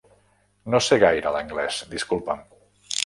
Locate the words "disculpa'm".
1.93-2.43